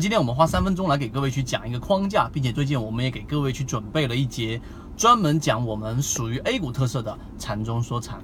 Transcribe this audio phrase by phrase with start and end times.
[0.00, 4.58] 今天我们花三分钟来给各位去讲一个框架，并且最近我们也给各位去准备了一节
[4.96, 8.18] 专门讲我们属于 A 股特色的禅中说禅。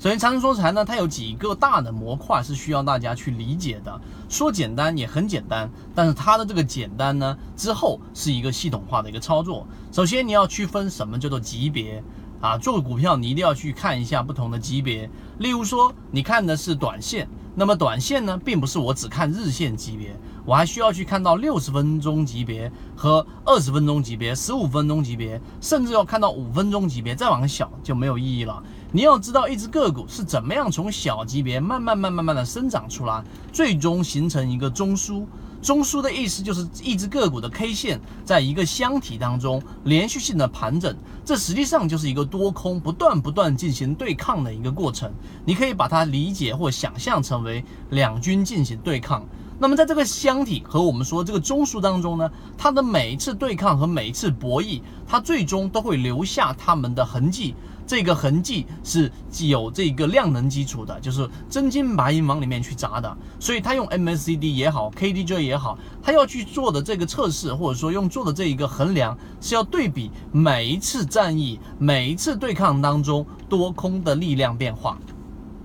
[0.00, 4.00] 首先，禅中说禅呢，它有几个大的模块是需要大家去理解的。
[4.28, 9.64] 说简单也很简单，但是它的这个简单呢，之后是一个系统化的一个操作。
[9.92, 12.02] 首先，你要区分什么叫做级别
[12.40, 12.58] 啊？
[12.58, 15.08] 做股票你一定要去看一下不同的级别。
[15.38, 17.28] 例如说，你看的是短线。
[17.54, 28.62] 那么短线呢，并不是我只看日线级别，我还需要去看到六十分钟级别和二十分钟级别、十五分钟级别，甚至要看到五分钟级别，再往小就没有意义了。
[28.92, 33.22] 你要知道一只个股是怎么样从小级别慢慢、慢、慢慢的生长出来，
[33.52, 35.24] 最终形成一个中枢。
[35.62, 45.12] 中枢的意思就是一只个股的 K 线在一个箱体当中连续性的盘整，这实际上就是一个多空不断不断进行对抗的一个过程。
[45.44, 49.24] 你可以把它理解或想象成为两军进行对抗。
[49.58, 57.54] 那么在这个箱体和我们说这个中枢当中呢，它的每一次对抗和每一次博弈，它最终都会留下它们的痕迹。
[57.90, 59.10] 这个痕迹是
[59.48, 74.96] 有这个量能基础的，就是真金白银往里面去砸的，所以他用 MACD 也好，KDJ 也好，他要去做的这个测试，或者说用做的这一个衡量，是要对比每一次战役、每一次对抗当中多空的力量变化。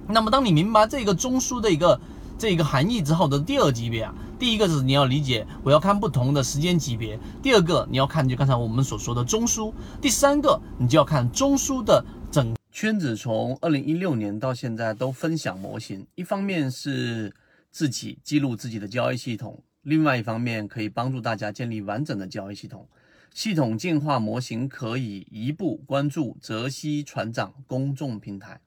[0.07, 1.99] 那么，当你明白这个中枢的一个
[2.39, 4.11] 这个含义之后的第二级别啊。
[4.38, 13.16] 第一个是你要理解，我要看不同的时间级别；第二个你要看就刚才我们所说的中枢；第三个你就要看中枢的整圈子。
[13.16, 17.33] 从二零一六年到现在都分享模型，一方面是
[17.72, 22.88] 自己记录自己的交易系统，另外一方面可以帮助大家建立完整的交易系统。
[23.33, 28.59] 系统进化模型可以一步关注泽西船长公众平台。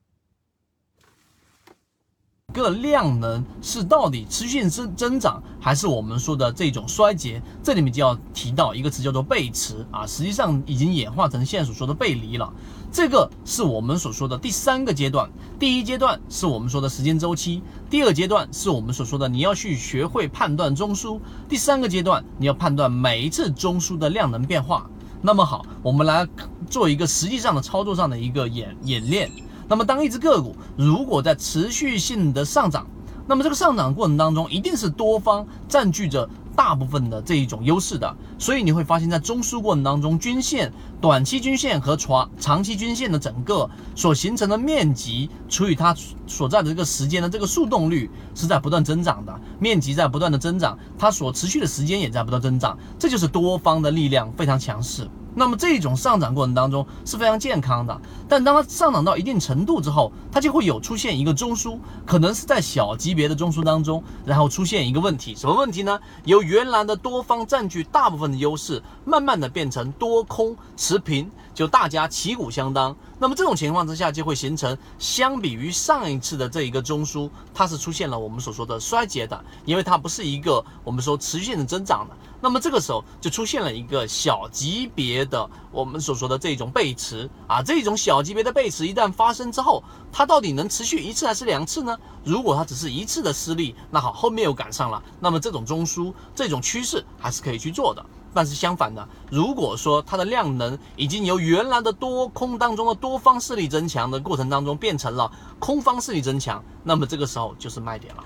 [2.54, 7.42] 个量能是到底持续性增增长，还是我们说的这种衰竭？
[7.62, 12.50] 这里面就要提到一个词，叫做背驰啊，实际上已经演化成现在所说的背离了。
[12.90, 15.28] 这个是我们所说的第三个阶段。
[15.58, 24.88] 第一阶段是我们说的时间周期，第二阶段是我们所说的你要去学会判断中枢，第三个阶段你要判断每一次中枢的量能变化。
[25.20, 26.26] 那么好，我们来
[26.70, 29.30] 做一个实际上的操作上的一个演演练。
[29.68, 32.86] 那么，当一只个股如果在持续性的上涨，
[33.26, 38.16] 那么这个上涨过程当中，一定是多方占据着大部分的这一种优势的。
[38.38, 45.94] 所以你会发现在中枢过程当中，均线、短期均线和长长期均线的整个所形成的面积除以它
[46.26, 55.06] 所在的这个时间的这个速动率是在不断增长的，面积在不断的增长，它所持续的时间也在不断增长，这就是多方的力量非常强势。
[55.38, 65.98] 那么这种上涨过程当中是非常健康的，但当它上涨到一定程度之后，它就会有出现一个中枢，可能是在小级别的中枢当中，然后出现一个问题，什么问题呢？
[66.24, 72.96] 由原来的多方占据大部分的优势，慢慢的变成多空持平，就大家旗鼓相当。
[73.20, 82.16] 那么这种情况之下，就会形成相比于上一次的这一个中枢，它是出现了我们所说的衰竭的，因为它不是一个我们说持续性的增长的。
[82.40, 91.98] 那么这个时候就出现了一个小级别的我们所说的这种背驰啊，这种小级别的背驰一旦发生之后，它到底能持续一次还是两次呢？
[92.22, 98.06] 如果它只是一次的失利，那好，后面又赶上了，那么这种中枢这种趋势还是可以去做的。
[98.34, 108.24] 但是相反的，如果说它的量能已经由原来的多空当中的多方势力增强的过程当中变成了空方势力增强，那么这个时候就是卖点了。